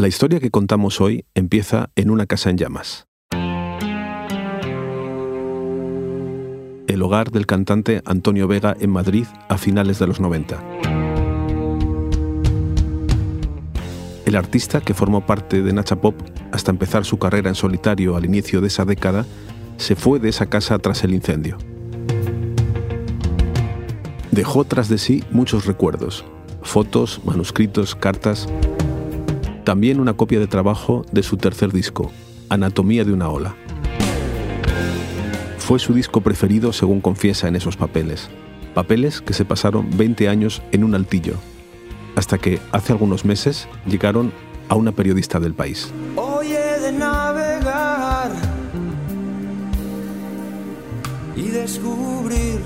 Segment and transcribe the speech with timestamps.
[0.00, 3.06] La historia que contamos hoy empieza en una casa en llamas.
[6.86, 10.58] El hogar del cantante Antonio Vega en Madrid a finales de los 90.
[14.24, 16.14] El artista que formó parte de Nacha Pop
[16.50, 19.26] hasta empezar su carrera en solitario al inicio de esa década
[19.76, 21.58] se fue de esa casa tras el incendio.
[24.30, 26.24] Dejó tras de sí muchos recuerdos,
[26.62, 28.48] fotos, manuscritos, cartas,
[29.64, 32.10] también una copia de trabajo de su tercer disco,
[32.48, 33.54] Anatomía de una ola.
[35.58, 38.28] Fue su disco preferido según confiesa en esos papeles,
[38.74, 41.34] papeles que se pasaron 20 años en un altillo,
[42.16, 44.32] hasta que hace algunos meses llegaron
[44.68, 45.92] a una periodista del país.
[46.16, 48.30] Hoy de navegar
[51.36, 52.60] y descubrir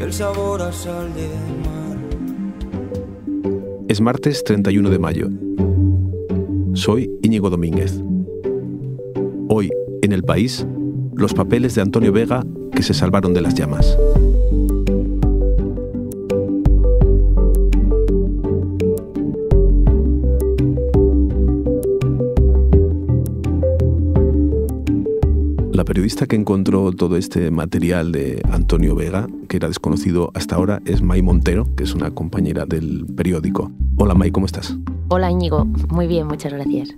[0.00, 1.63] el sabor a sal de.
[3.86, 5.28] Es martes 31 de mayo.
[6.72, 8.00] Soy Íñigo Domínguez.
[9.48, 10.66] Hoy, en el país,
[11.14, 13.96] los papeles de Antonio Vega que se salvaron de las llamas.
[25.84, 30.80] La periodista que encontró todo este material de Antonio Vega, que era desconocido hasta ahora,
[30.86, 33.70] es May Montero, que es una compañera del periódico.
[33.98, 34.78] Hola May, ¿cómo estás?
[35.08, 36.88] Hola Íñigo, muy bien, muchas gracias.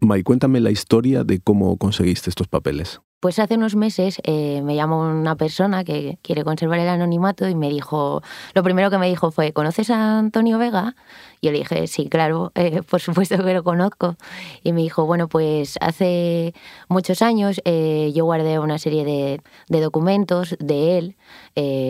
[0.00, 3.00] May, cuéntame la historia de cómo conseguiste estos papeles.
[3.22, 7.54] Pues hace unos meses eh, me llamó una persona que quiere conservar el anonimato y
[7.54, 8.20] me dijo,
[8.52, 10.96] lo primero que me dijo fue, ¿conoces a Antonio Vega?
[11.40, 14.16] Y yo le dije, sí, claro, eh, por supuesto que lo conozco.
[14.64, 16.52] Y me dijo, bueno, pues hace
[16.88, 19.40] muchos años eh, yo guardé una serie de,
[19.80, 21.16] documentos de él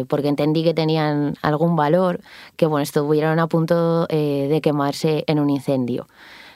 [0.09, 2.21] porque entendí que tenían algún valor,
[2.57, 6.09] que bueno, estuvieron a punto de quemarse en un incendio.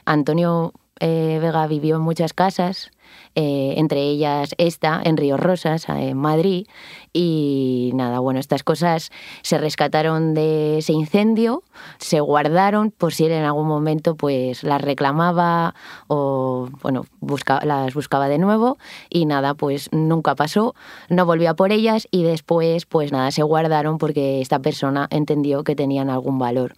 [0.05, 2.91] Antonio Vega vivió en muchas casas,
[3.35, 6.67] eh, entre ellas esta en Río Rosas, en Madrid.
[7.13, 11.63] Y nada, bueno, estas cosas se rescataron de ese incendio,
[11.97, 15.75] se guardaron por si él en algún momento pues las reclamaba
[16.07, 17.05] o bueno,
[17.63, 18.77] las buscaba de nuevo
[19.09, 20.75] y nada, pues nunca pasó,
[21.09, 25.75] no volvía por ellas y después pues nada, se guardaron porque esta persona entendió que
[25.75, 26.75] tenían algún valor.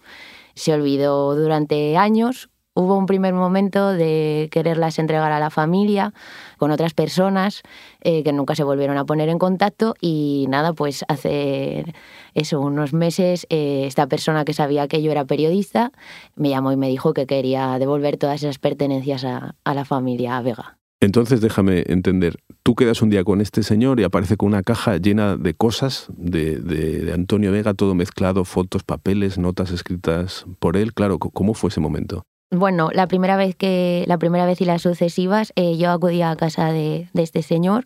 [0.54, 6.14] Se olvidó durante años, Hubo un primer momento de quererlas entregar a la familia
[6.56, 7.60] con otras personas
[8.00, 11.84] eh, que nunca se volvieron a poner en contacto y nada, pues hace
[12.32, 15.92] eso, unos meses, eh, esta persona que sabía que yo era periodista
[16.36, 20.78] me llamó y me dijo que quería devolver todas esas pertenencias a, la familia Vega.
[21.02, 24.96] Entonces déjame entender, tú quedas un día con este señor y aparece con una caja
[24.96, 30.94] llena de cosas de, de, Antonio Vega, todo mezclado, fotos, papeles, notas escritas por él.
[30.94, 32.24] Claro, ¿cómo fue ese momento?
[32.52, 36.36] Bueno, la primera vez que la primera vez y las sucesivas eh, yo acudía a
[36.36, 37.84] casa de, este señor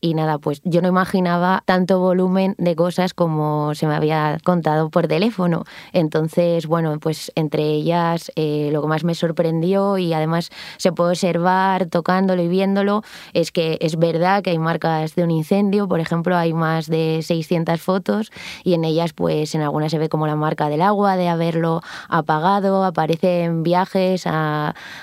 [0.00, 4.88] y nada, pues yo no imaginaba tanto volumen de cosas como se me había contado
[4.88, 5.64] por teléfono.
[5.92, 11.10] Entonces, bueno, pues entre ellas eh, lo que más me sorprendió y además se puede
[11.10, 13.02] observar tocándolo y viéndolo
[13.32, 17.18] es que es verdad que hay marcas de un incendio, por ejemplo, hay más de
[17.20, 18.30] 600 fotos
[18.62, 21.82] y en ellas pues en algunas se ve como la marca del agua de haberlo
[22.08, 24.03] apagado, aparecen viajes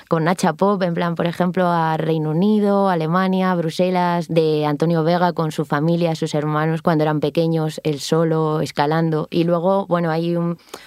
[0.08, 5.34] con Nacha Pop, en plan, por ejemplo, a Reino Unido, Alemania, Bruselas, de Antonio Vega
[5.34, 9.28] con su familia, sus hermanos, cuando eran pequeños, él solo, escalando.
[9.30, 10.38] Y luego, bueno, hay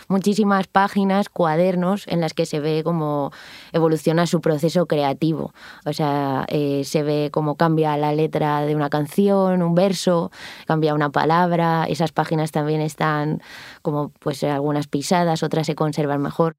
[0.09, 3.33] muchísimas páginas, cuadernos, en las que se ve cómo
[3.73, 5.53] evoluciona su proceso creativo.
[5.85, 10.31] O sea, eh, se ve cómo cambia la letra de una canción, un verso,
[10.67, 11.85] cambia una palabra.
[11.89, 13.41] Esas páginas también están
[13.83, 16.57] como pues algunas pisadas, otras se conservan mejor.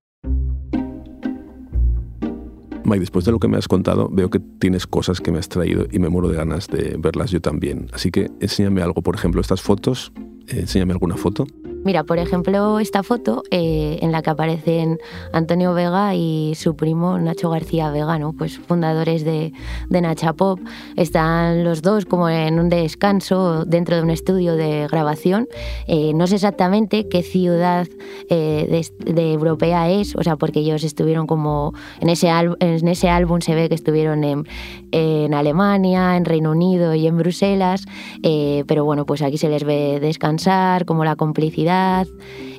[2.86, 5.50] Mike, después de lo que me has contado, veo que tienes cosas que me has
[5.50, 7.88] traído y me muero de ganas de verlas yo también.
[7.94, 10.12] Así que enséñame algo, por ejemplo, estas fotos,
[10.48, 11.48] enséñame alguna foto.
[11.86, 14.98] Mira, por ejemplo, esta foto eh, en la que aparecen
[15.32, 19.54] Antonio Vega y su primo Nacho García Vega, pues fundadores de,
[19.88, 20.60] de Nacha Pop.
[20.96, 25.48] Están los dos como en un descanso dentro de un estudio de grabación.
[25.86, 27.88] Eh, no sé exactamente qué ciudad
[28.32, 33.42] eh, de, europea es, o sea, porque ellos estuvieron como en ese, en ese álbum
[33.42, 37.86] se ve que estuvieron en Alemania, en Reino Unido y en Bruselas,
[38.24, 41.75] pero bueno, pues aquí se les ve descansar, como la complicidad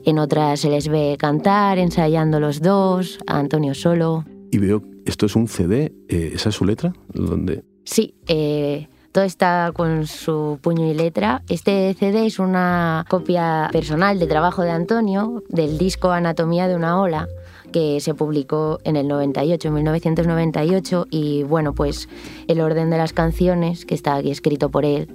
[0.04, 4.24] en otras se les ve cantar, ensayando los dos, a Antonio solo.
[4.50, 6.92] Y veo, esto es un CD, eh, ¿esa es su letra?
[7.12, 7.64] ¿Dónde?
[7.84, 11.42] Sí, eh, todo está con su puño y letra.
[11.48, 17.00] Este CD es una copia personal de trabajo de Antonio del disco Anatomía de una
[17.00, 17.28] ola
[17.72, 22.08] que se publicó en el 98, en 1998, y bueno, pues
[22.48, 25.08] el orden de las canciones, que está aquí escrito por él,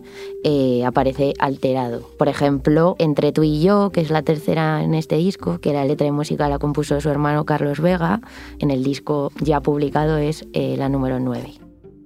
[0.44, 2.08] eh, aparece alterado.
[2.18, 5.86] Por ejemplo, Entre tú y yo, que es la tercera en este disco, que la
[5.86, 8.22] letra y música la compuso su hermano Carlos Vega,
[8.60, 11.54] en el disco ya publicado es eh, la número 9.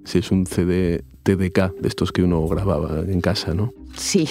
[0.04, 3.72] Sí, es un CD TDK, de estos que uno grababa en casa, ¿no?
[3.96, 4.28] Sí.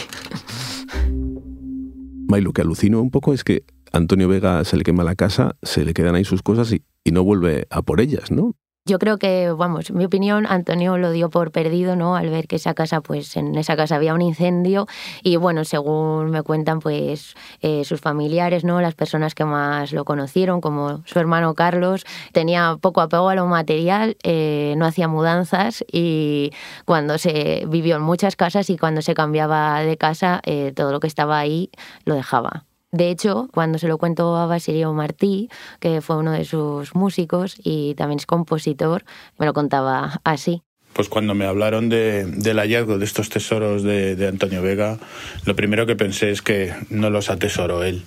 [2.27, 3.63] May, lo que alucino un poco es que
[3.95, 7.23] Antonio Vega se le quema la casa, se le quedan ahí sus cosas y, no
[7.23, 8.55] vuelve a por ellas, ¿no?
[8.87, 12.15] Yo creo que, vamos, mi opinión, Antonio lo dio por perdido, ¿no?
[12.15, 14.85] Al ver que esa casa, pues en esa casa había un incendio
[15.23, 18.81] y bueno, según me cuentan, pues eh, sus familiares, ¿no?
[18.81, 23.47] Las personas que más lo conocieron, como su hermano Carlos, tenía poco apego a lo
[23.47, 26.51] material, eh, no hacía mudanzas y
[26.85, 30.99] cuando se vivió en muchas casas y cuando se cambiaba de casa, eh, todo lo
[30.99, 31.69] que estaba ahí
[32.03, 32.64] lo dejaba.
[32.95, 35.49] De hecho, cuando se lo cuento a Basilio Martí,
[35.81, 39.03] que fue uno de sus músicos y también es compositor,
[39.37, 40.63] me lo contaba así.
[40.93, 44.97] Pues cuando me hablaron de, del hallazgo de estos tesoros de, Antonio Vega,
[45.43, 48.03] lo primero que pensé es que no los atesoró él,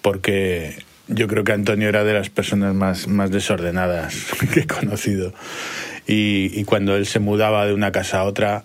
[0.00, 0.74] porque
[1.06, 5.32] yo creo que Antonio era de las personas más, desordenadas que he conocido.
[6.08, 8.64] Y, y cuando él se mudaba de una casa a otra,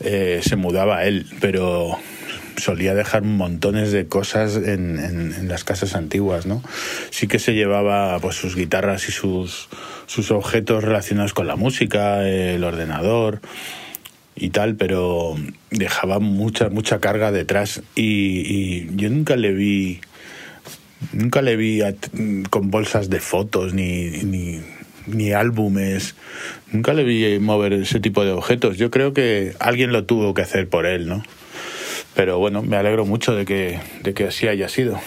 [0.00, 1.96] eh, se mudaba él, pero
[2.56, 6.62] solía dejar montones de cosas en, en, en, las casas antiguas, ¿no?
[7.10, 9.68] Sí que se llevaba pues sus guitarras y sus,
[10.06, 13.40] sus objetos relacionados con la música, el ordenador
[14.36, 15.36] y tal, pero
[15.70, 20.00] dejaba mucha, mucha carga detrás y, y yo nunca le vi
[21.12, 21.80] nunca le vi
[22.50, 24.60] con bolsas de fotos ni, ni,
[25.06, 26.14] ni álbumes.
[26.72, 28.76] Nunca le vi mover ese tipo de objetos.
[28.76, 31.22] Yo creo que alguien lo tuvo que hacer por él, ¿no?
[32.14, 34.98] Pero bueno, me alegro mucho de que, de que así haya sido.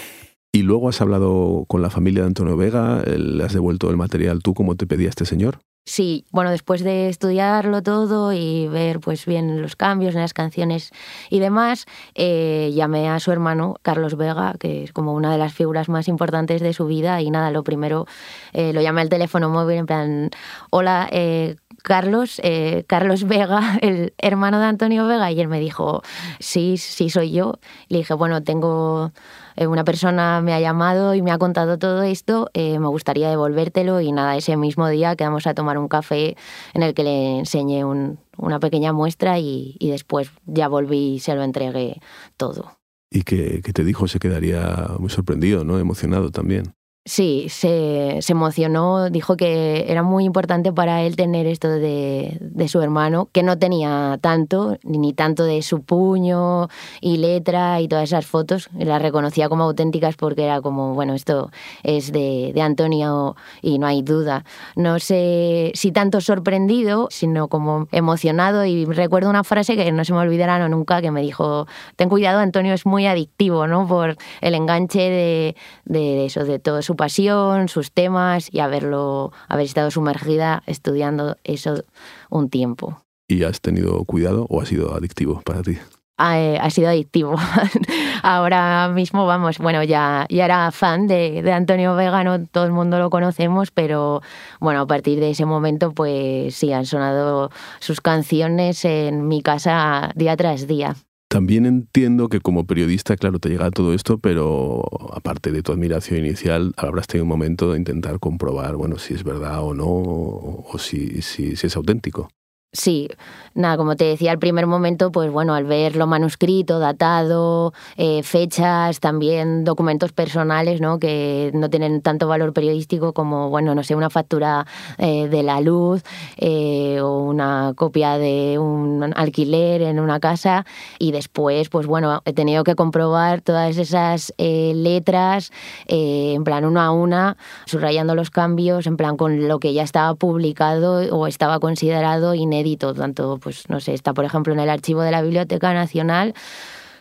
[0.51, 3.04] ¿Y luego has hablado con la familia de Antonio Vega?
[3.06, 5.59] ¿Le has devuelto el material tú como te pedía este señor?
[5.88, 10.92] Sí, bueno, después de estudiarlo todo y ver pues bien los cambios en las canciones
[11.30, 15.54] y demás, eh, llamé a su hermano Carlos Vega, que es como una de las
[15.54, 18.06] figuras más importantes de su vida y nada, lo primero
[18.51, 20.30] eh, lo llamé al teléfono móvil en plan,
[20.71, 26.01] hola, eh, Carlos, eh, Carlos Vega, el hermano de Antonio Vega, y él me dijo,
[26.39, 27.59] sí, sí soy yo.
[27.88, 29.12] Le dije, bueno, tengo
[29.56, 33.29] eh, una persona me ha llamado y me ha contado todo esto, eh, me gustaría
[33.29, 36.38] devolvértelo y nada, ese mismo día quedamos a tomar un café
[36.74, 41.33] en el que le enseñé un, una pequeña muestra y, después ya volví y se
[41.35, 42.00] lo entregué
[42.38, 42.77] todo.
[43.09, 45.80] Y que, que te dijo, se quedaría muy sorprendido, ¿no?
[45.80, 46.73] Emocionado también.
[47.07, 53.30] Sí, se, emocionó, dijo que era muy importante para él tener esto de, su hermano,
[53.31, 56.68] que no tenía tanto, ni tanto de su puño
[57.00, 61.50] y letra y todas esas fotos, las reconocía como auténticas porque era como, bueno, esto
[61.81, 64.44] es de, Antonio y no hay duda.
[64.75, 70.12] No sé si tanto sorprendido, sino como emocionado y recuerdo una frase que no se
[70.12, 73.88] me olvidará nunca, que me dijo, ten cuidado, Antonio es muy adictivo, ¿no?
[73.88, 75.56] Por el enganche
[75.86, 81.83] de eso, de todo su pasión, sus temas y haberlo, haber estado sumergida estudiando eso
[82.29, 83.01] un tiempo.
[83.29, 85.77] ¿Y has tenido cuidado o ha sido adictivo para ti?
[86.17, 87.35] Ha, ha sido adictivo.
[88.23, 92.97] Ahora mismo, vamos, bueno, ya, ya era fan de, de Antonio Vegano, todo el mundo
[92.97, 94.21] lo conocemos, pero
[94.59, 100.11] bueno, a partir de ese momento, pues sí, han sonado sus canciones en mi casa
[100.16, 100.95] día tras día.
[101.30, 104.81] También entiendo que como periodista, claro, te llega todo esto, pero
[105.14, 109.26] aparte de tu admiración inicial, habrás tenido un momento de intentar comprobar, bueno, si es
[109.26, 112.30] verdad o no, o si, si, si es auténtico.
[112.74, 113.07] Sí,
[113.56, 119.00] nada, como te decía al primer momento, pues bueno, al verlo manuscrito, datado, eh, fechas,
[119.00, 121.00] también documentos personales, ¿no?
[121.00, 125.62] Que no tienen tanto valor periodístico como, bueno, no sé, una factura eh, de la
[125.62, 126.04] luz
[126.38, 130.66] eh, o una copia de un alquiler en una casa.
[131.00, 135.52] Y después, pues bueno, he tenido que comprobar todas esas letras,
[135.88, 140.14] en plan una a una, subrayando los cambios, en plan con lo que ya estaba
[140.16, 144.69] publicado o estaba considerado inédito inédito, tanto, pues no sé, está por ejemplo en el
[144.69, 146.33] archivo de la Biblioteca Nacional,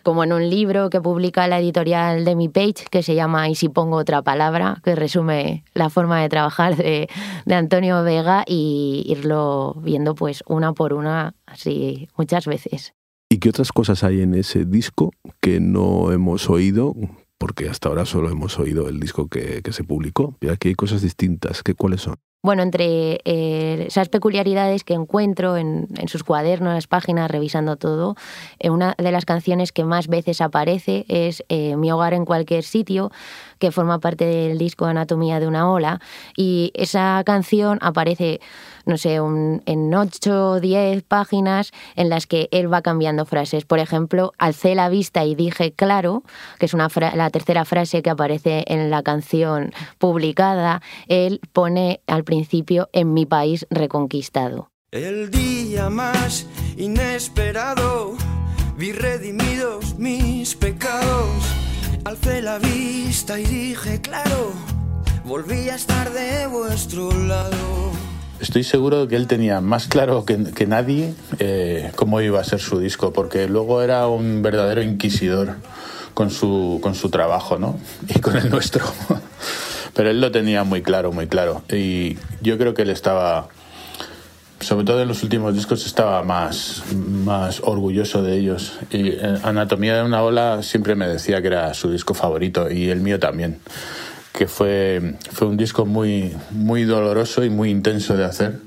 [0.03, 3.55] como en un libro que publica la editorial de mi page, que se llama Y
[3.55, 7.09] si pongo otra palabra, que resume la forma de trabajar de,
[7.45, 12.93] de Antonio Vega y irlo viendo pues una por una, así muchas veces.
[13.29, 16.95] ¿Y qué otras cosas hay en ese disco que no hemos oído?
[17.37, 20.37] Porque hasta ahora solo hemos oído el disco que, que se publicó.
[20.39, 21.61] Y aquí hay cosas distintas.
[21.61, 22.15] ¿Qué, ¿Cuáles son?
[22.47, 28.15] Bueno, entre eh, esas peculiaridades que encuentro en, sus cuadernos, las páginas, revisando todo,
[28.57, 32.63] eh, una de las canciones que más veces aparece es eh, Mi hogar en cualquier
[32.63, 33.11] sitio,
[33.59, 35.99] que forma parte del disco Anatomía de una ola.
[36.37, 38.39] Y esa canción aparece,
[38.85, 43.65] no sé, en ocho o diez páginas en las que él va cambiando frases.
[43.65, 46.23] Por ejemplo, alcé la vista y dije claro,
[46.59, 50.81] que es una la tercera frase que aparece en la canción publicada.
[51.09, 52.36] Él pone al principio
[52.93, 54.71] en mi país reconquistado.
[54.91, 58.15] El día más inesperado,
[58.77, 61.57] vi redimidos mis pecados
[62.07, 64.53] Alcé la vista y dije, claro,
[65.25, 67.91] volví a estar de vuestro lado.
[68.39, 72.79] Estoy seguro que él tenía más claro que, nadie eh, cómo iba a ser su
[72.79, 75.57] disco, porque luego era un verdadero inquisidor
[76.13, 77.77] con su, con su trabajo, ¿no?
[78.07, 78.85] Y con el nuestro.
[79.97, 81.63] Pero él lo tenía muy claro, muy claro.
[81.73, 83.49] Y yo creo que él estaba
[84.59, 88.77] sobre todo en los últimos discos estaba más, más orgulloso de ellos.
[88.91, 92.89] Y eh, Anatomía de una ola siempre me decía que era su disco favorito y
[92.89, 93.59] el mío también,
[94.33, 98.59] que fue, fue un disco muy, muy doloroso y muy intenso de hacer.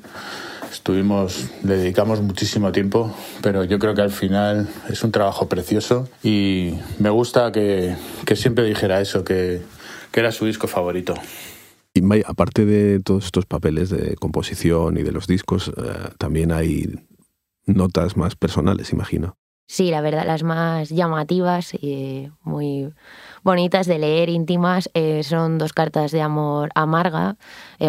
[0.73, 6.09] Estuvimos, le dedicamos muchísimo tiempo, pero yo creo que al final es un trabajo precioso
[6.25, 7.95] y me gusta que,
[8.27, 9.63] que siempre dijera eso, que,
[10.11, 11.15] que era su disco favorito.
[11.95, 16.95] Y aparte de todos estos papeles de composición y de los discos, eh, también hay
[17.67, 19.37] notas más personales, imagino.
[19.67, 22.93] Sí, la verdad, las más llamativas y muy
[23.43, 27.37] bonitas de leer, íntimas, eh, son dos cartas de amor a Marga,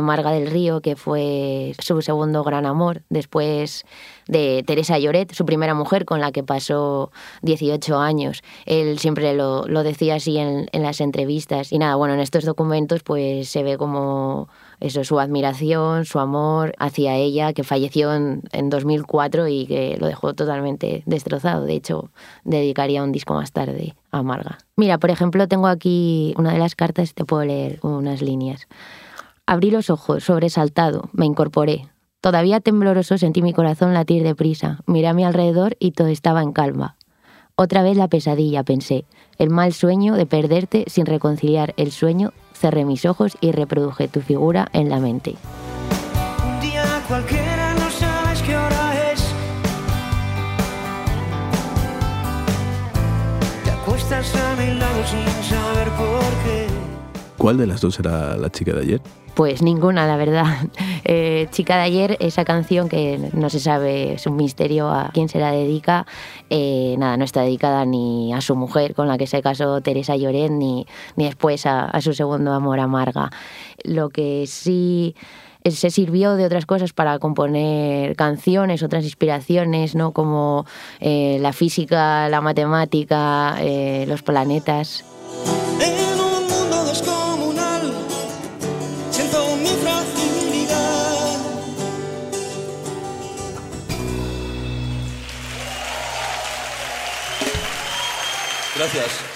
[0.01, 3.85] Marga del Río, que fue su segundo gran amor, después
[4.27, 8.41] de Teresa Lloret, su primera mujer con la que pasó 18 años.
[8.65, 11.71] Él siempre lo, decía así en, en las entrevistas.
[11.71, 14.47] Y nada, bueno, en estos documentos pues se ve como
[14.81, 20.33] eso, su admiración, su amor hacia ella, que falleció en, 2004 y que lo dejó
[20.33, 21.65] totalmente destrozado.
[21.65, 22.09] De hecho,
[22.43, 24.57] dedicaría un disco más tarde a Marga.
[24.75, 28.67] Mira, por ejemplo, tengo aquí una de las cartas, te puedo leer unas líneas.
[29.45, 31.87] Abrí los ojos, sobresaltado, me incorporé.
[32.19, 34.79] Todavía tembloroso sentí mi corazón latir deprisa.
[34.87, 36.97] Miré a mi alrededor y todo estaba en calma.
[37.55, 39.05] Otra vez la pesadilla, pensé,
[39.37, 44.21] el mal sueño de perderte sin reconciliar el sueño cerré mis ojos y reproduje tu
[44.21, 45.35] figura en la mente.
[46.45, 49.21] Un día cualquiera no sabes qué hora es.
[53.63, 56.60] Te acuestas a mi lado sin saber por qué.
[57.41, 59.01] ¿Cuál de las dos era la chica de ayer?
[59.33, 60.45] Pues ninguna, la verdad.
[61.03, 65.27] Eh, Chica de ayer, esa canción que no se sabe, es un misterio a quién
[65.27, 66.05] se la dedica,
[66.51, 70.15] eh, nada, no está dedicada ni a su mujer con la que se casó Teresa
[70.15, 73.31] Lloret, ni, ni después a, su segundo amor amarga.
[73.83, 75.15] Lo que sí
[75.65, 80.11] se sirvió de otras cosas para componer canciones, otras inspiraciones, ¿no?
[80.11, 80.67] como
[80.99, 83.57] eh, la física, la matemática,
[84.05, 85.03] los planetas.
[98.81, 99.30] Gracias.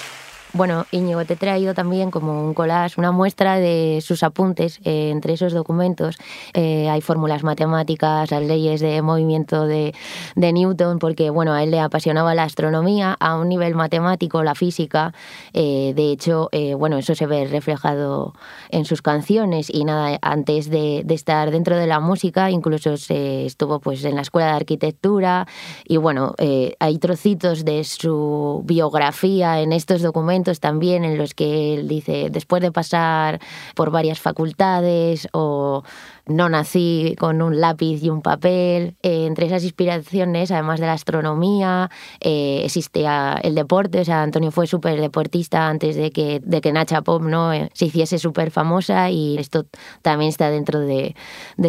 [0.56, 4.80] Bueno, Íñigo, te he traído también como un collage, una muestra de sus apuntes.
[4.86, 6.16] Eh, entre esos documentos
[6.54, 9.94] eh, hay fórmulas matemáticas, las leyes de movimiento de,
[10.38, 15.14] Newton, porque bueno, a él le apasionaba la astronomía a un nivel matemático, la física.
[15.52, 18.34] Eh, de hecho, bueno, eso se ve reflejado
[18.70, 23.80] en sus canciones y nada, antes de, estar dentro de la música, incluso se estuvo
[23.80, 25.48] pues en la escuela de arquitectura
[25.84, 26.34] y bueno,
[26.80, 32.62] hay trocitos de su biografía en estos documentos también en los que él dice, después
[32.62, 33.40] de pasar
[33.76, 35.84] por varias facultades o
[36.28, 38.96] no nací con un lápiz y un papel.
[39.04, 44.02] Eh, entre esas inspiraciones, además de la astronomía, eh, existía el deporte.
[44.02, 47.54] O sea, Antonio fue súper deportista antes de que, de que Nacha Pop ¿no?
[47.54, 49.66] Eh, se hiciese súper famosa y esto
[50.02, 51.16] también está dentro de,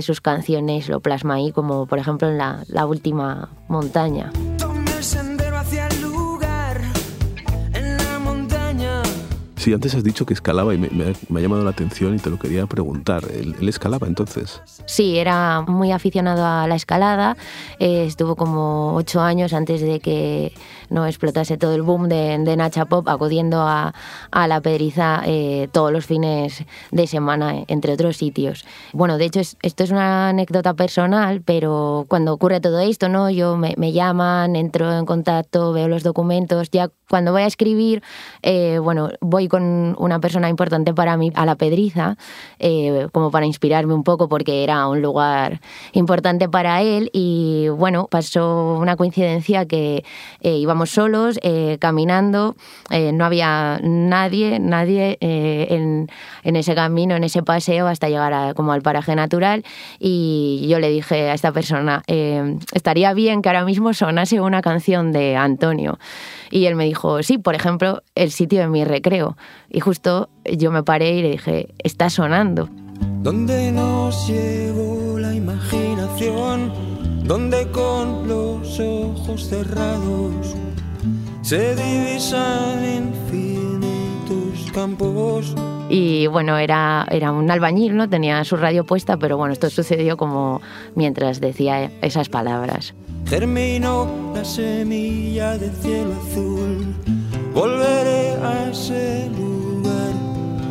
[0.00, 4.30] sus canciones, lo plasma ahí, como por ejemplo en la última montaña.
[9.66, 12.38] Sí, antes has dicho que escalaba y me, ha llamado la atención y te lo
[12.38, 13.24] quería preguntar.
[13.34, 14.62] ¿Él, escalaba entonces?
[14.84, 17.36] Sí, era muy aficionado a la escalada.
[17.80, 20.52] Eh, estuvo como ocho años antes de que
[20.88, 23.92] no explotase todo el boom de, Nacha Pop, acudiendo a,
[24.30, 28.64] la Pedriza eh, todos los fines de semana, entre otros sitios.
[28.92, 33.30] Bueno, de hecho, esto es una anécdota personal, pero cuando ocurre todo esto, ¿no?
[33.30, 38.02] Yo me, llaman, entro en contacto, veo los documentos, ya cuando voy a escribir,
[38.42, 42.18] eh, bueno, voy con con una persona importante para mí a la Pedriza,
[42.58, 47.08] eh, como para inspirarme un poco, porque era un lugar importante para él.
[47.14, 50.04] Y bueno, pasó una coincidencia que
[50.42, 52.54] eh, íbamos solos, eh, caminando,
[52.90, 56.10] no había nadie, nadie en,
[56.42, 59.64] en, ese camino, en ese paseo, hasta llegar a, como al paraje natural.
[59.98, 65.12] Y yo le dije a esta persona, estaría bien que ahora mismo sonase una canción
[65.12, 65.98] de Antonio.
[66.50, 69.36] Y él me dijo, sí, por ejemplo, el sitio de mi recreo.
[69.68, 72.68] Y justo yo me paré y le dije, está sonando.
[73.22, 76.72] Donde nos llevó la imaginación,
[77.24, 80.54] donde con los ojos cerrados
[81.42, 85.54] se divisan infinitos campos.
[85.88, 88.08] Y bueno, era, era un albañil, ¿no?
[88.08, 90.60] Tenía su radio puesta, pero bueno, esto sucedió como
[90.94, 92.94] mientras decía esas palabras
[93.26, 96.94] germinó la semilla del cielo azul.
[97.52, 98.15] Volveré
[98.48, 100.12] a ese lugar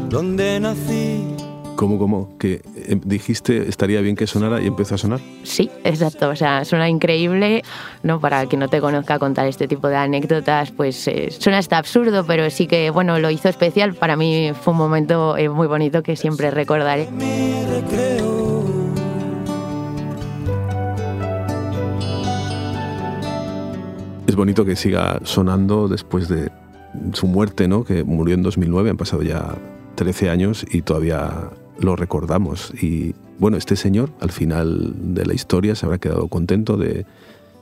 [0.09, 1.35] donde nací.
[1.75, 2.37] ¿Cómo, cómo?
[2.37, 5.19] ¿Que eh, dijiste estaría bien que sonara y empezó a sonar?
[5.43, 6.29] Sí, exacto.
[6.29, 7.63] O sea, suena increíble.
[8.01, 8.21] ¿no?
[8.21, 12.25] Para quien no te conozca contar este tipo de anécdotas, pues eh, suena hasta absurdo,
[12.25, 13.93] pero sí que, bueno, lo hizo especial.
[13.93, 17.09] Para mí fue un momento eh, muy bonito que siempre recordaré.
[24.35, 26.51] es bonito que siga sonando después de
[27.13, 27.83] su muerte, ¿no?
[27.83, 29.57] que murió en 2009, han pasado ya
[29.95, 32.73] 13 años y todavía lo recordamos.
[32.81, 37.05] Y bueno, este señor al final de la historia se habrá quedado contento de,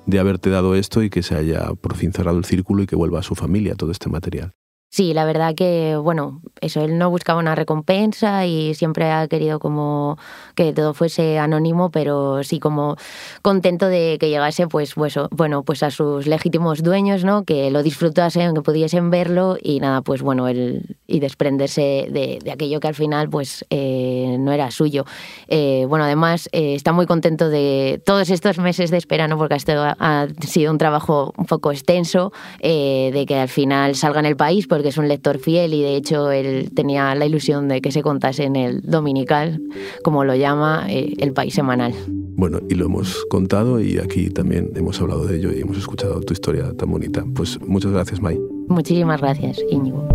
[0.05, 2.95] de haberte dado esto y que se haya por fin cerrado el círculo y que
[2.95, 4.53] vuelva a su familia todo este material.
[4.93, 9.57] Sí, la verdad que, bueno, eso, él no buscaba una recompensa y siempre ha querido
[9.57, 10.19] como
[10.53, 12.95] que todo fuese anónimo, pero sí como
[13.41, 17.43] contento de que llegase, pues, pues bueno, pues a sus legítimos dueños, ¿no?
[17.43, 22.79] Que lo disfrutasen, que pudiesen verlo y nada, pues bueno, él, y desprenderse de, aquello
[22.79, 25.05] que al final, pues, eh, no era suyo.
[25.47, 29.39] Eh, bueno, además, eh, está muy contento de todos estos meses de espera, ¿no?
[29.39, 32.31] Porque esto ha, sido un trabajo un poco extenso,
[32.62, 35.96] de que al final salga en el país, porque es un lector fiel y de
[35.96, 39.62] hecho él tenía la ilusión de que se contase en el dominical,
[40.04, 41.94] como lo llama eh, el país semanal.
[42.36, 46.19] Bueno, y lo hemos contado y aquí también hemos hablado de ello y hemos escuchado
[46.22, 47.24] tu historia tan bonita.
[47.36, 48.39] Pues muchas gracias, Mai.
[48.67, 50.08] Muchísimas gracias, Íñigo.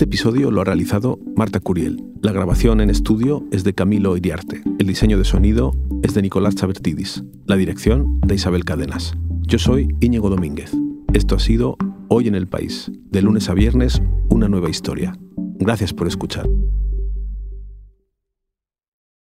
[0.00, 2.02] Este episodio lo ha realizado Marta Curiel.
[2.22, 4.62] La grabación en estudio es de Camilo Iriarte.
[4.78, 7.22] El diseño de sonido es de Nicolás Chabertidis.
[7.44, 9.14] La dirección de Isabel Cadenas.
[9.42, 10.72] Yo soy Íñigo Domínguez.
[11.12, 11.76] Esto ha sido
[12.08, 12.90] Hoy en el País.
[13.10, 15.18] De lunes a viernes, una nueva historia.
[15.58, 16.48] Gracias por escuchar.